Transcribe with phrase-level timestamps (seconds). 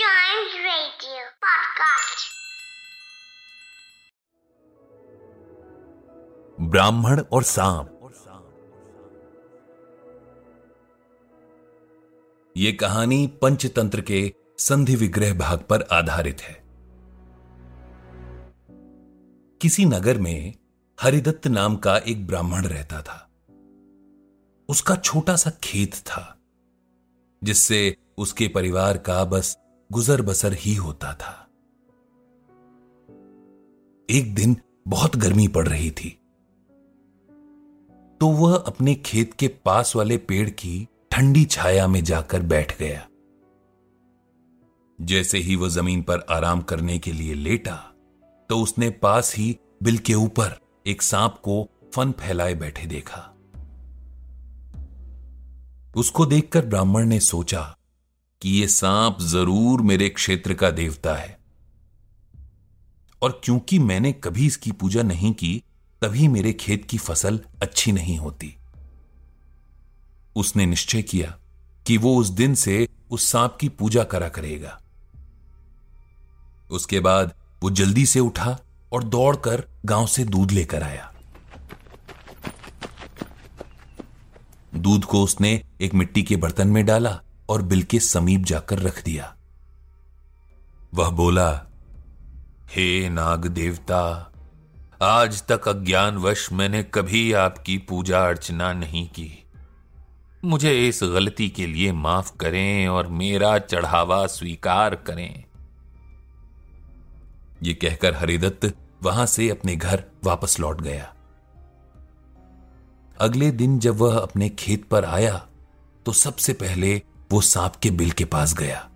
[0.00, 2.28] Radio Podcast.
[6.60, 8.12] ब्राह्मण और सांप।
[12.56, 16.64] ये कहानी पंचतंत्र के संधि विग्रह भाग पर आधारित है।
[19.60, 20.54] किसी नगर में
[21.00, 23.30] हरिदत्त नाम का एक ब्राह्मण रहता था।
[24.68, 26.38] उसका छोटा सा खेत था,
[27.44, 29.56] जिससे उसके परिवार का बस
[29.90, 31.32] गुजर बसर ही होता था।
[34.08, 34.56] एक दिन
[34.88, 36.10] बहुत गर्मी पड़ रही थी।
[38.20, 43.06] तो वह अपने खेत के पास वाले पेड़ की ठंडी छाया में जाकर बैठ गया।
[45.00, 47.76] जैसे ही वह ज़मीन पर आराम करने के लिए लेटा
[48.50, 53.26] तो उसने पास ही बिल के ऊपर एक सांप को फन फैलाए बैठे देखा।
[55.96, 57.76] उसको देखकर ब्राह्मण ने सोचा
[58.42, 61.38] कि यह सांप ज़रूर मेरे क्षेत्र का देवता है।
[63.22, 65.62] और क्योंकि मैंने कभी इसकी पूजा नहीं की,
[66.02, 68.56] तभी मेरे खेत की फ़सल अच्छी नहीं होती।
[70.36, 71.38] उसने निश्चय किया
[71.86, 74.80] कि वो उस दिन से उस सांप की पूजा करा करेगा।
[76.70, 78.58] उसके बाद वो जल्दी से उठा
[78.92, 81.12] और दौड़कर गाँव से दूध लेकर आया।
[84.74, 87.20] दूध को उसने एक मिट्टी के बर्तन में डाला
[87.50, 89.34] और बिल के समीप जाकर रख दिया।
[90.94, 91.66] वह बोला,
[92.70, 94.26] हे नाग देवता
[95.02, 99.44] आज तक अज्ञानवश मैंने कभी आपकी पूजा अर्चना नहीं की।
[100.44, 105.44] मुझे इस गलती के लिए माफ़ करें और मेरा चढ़ावा स्वीकार करें।
[107.62, 111.14] ये कहकर हरिदत्त वहाँ से अपने घर वापस लौट गया।
[113.20, 115.46] अगले दिन जब वह अपने खेत पर आया
[116.06, 118.90] तो सबसे पहले वो सांप के बिल के पास गया।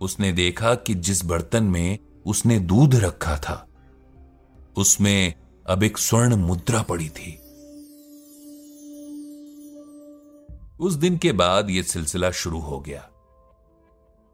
[0.00, 3.66] उसने देखा कि जिस बर्तन में उसने दूध रखा था,
[4.76, 5.34] उसमें
[5.66, 7.36] अब एक स्वर्ण मुद्रा पड़ी थी।
[10.80, 13.08] उस दिन के बाद यह सिलसिला शुरू हो गया।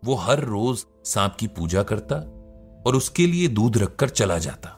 [0.05, 2.17] वो हर रोज सांप की पूजा करता
[2.87, 4.69] और उसके लिए दूध रखकर चला जाता।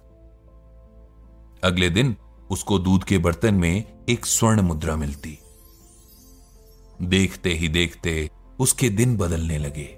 [1.65, 2.17] अगले दिन
[2.51, 5.39] उसको दूध के बर्तन में एक स्वर्ण मुद्रा मिलती।
[7.03, 9.88] देखते ही देखते उसके दिन बदलने लगे।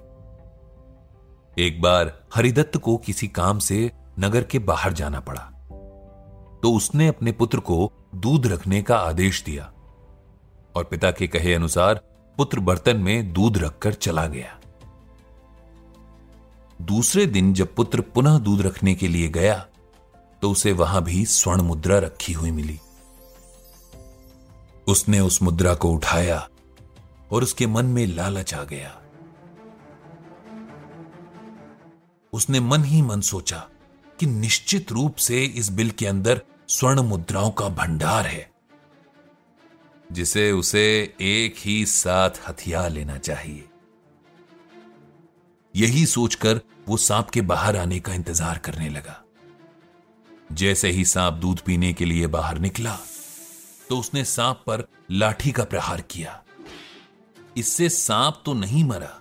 [1.57, 5.41] एक बार हरिदत्त को किसी काम से नगर के बाहर जाना पड़ा।
[6.63, 9.71] तो उसने अपने पुत्र को दूध रखने का आदेश दिया
[10.75, 12.01] और पिता के कहे अनुसार
[12.37, 14.59] पुत्र बर्तन में दूध रखकर चला गया।
[16.81, 19.57] दूसरे दिन जब पुत्र पुनः दूध रखने के लिए गया
[20.41, 22.79] तो उसे वहाँ भी स्वर्ण मुद्रा रखी हुई मिली।
[24.87, 26.47] उसने उस मुद्रा को उठाया
[27.31, 28.97] और उसके मन में लालच आ गया।
[32.33, 33.57] उसने मन ही मन सोचा
[34.19, 38.49] कि निश्चित रूप से इस बिल के अंदर स्वर्ण मुद्राओं का भंडार है,
[40.11, 40.83] जिसे उसे
[41.21, 43.67] एक ही साथ हथियार लेना चाहिए।
[45.73, 49.21] यही सोचकर वो सांप के बाहर आने का इंतज़ार करने लगा।
[50.53, 52.97] जैसे ही सांप दूध पीने के लिए बाहर निकला
[53.89, 56.41] तो उसने सांप पर लाठी का प्रहार किया।
[57.57, 59.17] इससे सांप तो नहीं मरा,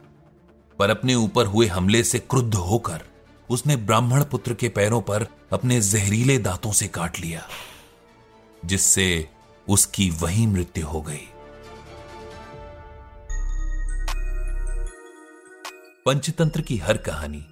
[0.79, 3.03] पर अपने ऊपर हुए हमले से क्रुद्ध होकर
[3.49, 7.43] उसने ब्राह्मण पुत्र के पैरों पर अपने जहरीले दांतों से काट लिया,
[8.65, 9.29] जिससे
[9.69, 11.27] उसकी वही मृत्यु हो गई।
[16.07, 17.45] पंचतंत्र की हर कहानी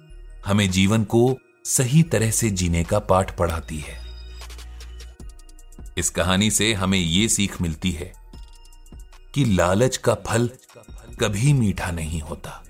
[0.45, 3.97] हमें जीवन को सही तरह से जीने का पाठ पढ़ाती है।
[5.97, 8.11] इस कहानी से हमें यह सीख मिलती है
[9.33, 10.49] कि लालच का फल
[11.19, 12.63] कभी मीठा नहीं होता।